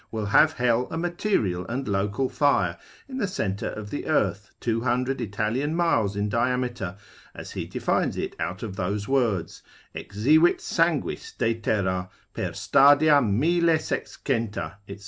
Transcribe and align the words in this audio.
will 0.09 0.25
have 0.25 0.53
hell 0.53 0.87
a 0.89 0.97
material 0.97 1.63
and 1.67 1.87
local 1.87 2.27
fire 2.27 2.75
in 3.07 3.19
the 3.19 3.27
centre 3.27 3.69
of 3.69 3.91
the 3.91 4.07
earth, 4.07 4.49
200 4.59 5.21
Italian 5.21 5.75
miles 5.75 6.15
in 6.15 6.27
diameter, 6.27 6.97
as 7.35 7.51
he 7.51 7.65
defines 7.67 8.17
it 8.17 8.35
out 8.39 8.63
of 8.63 8.75
those 8.77 9.07
words, 9.07 9.61
Exivit 9.93 10.59
sanguis 10.59 11.33
de 11.37 11.53
terra—per 11.53 12.51
stadia 12.51 13.21
mille 13.21 13.77
sexcenta, 13.77 14.77
&c. 14.87 14.97